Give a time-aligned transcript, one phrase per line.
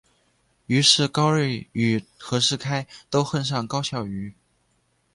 [0.65, 4.33] 于是高睿与和士开都恨上高孝瑜。